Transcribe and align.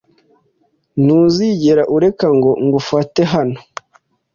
Ntuzigere 1.03 1.83
ureka 1.95 2.27
ngo 2.37 2.51
ngufate 2.65 3.21
hano. 3.33 3.57